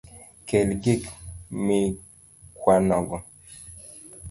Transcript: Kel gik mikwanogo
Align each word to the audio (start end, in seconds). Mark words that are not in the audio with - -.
Kel 0.47 0.69
gik 0.83 1.03
mikwanogo 1.65 3.17